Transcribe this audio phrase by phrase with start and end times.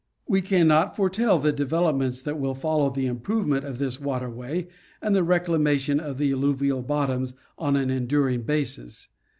[0.27, 4.67] We cannot foretell the developments that will follow the im provement of this water way
[4.99, 9.09] and the reclamation of the alluvial bottoms on an enduring basis.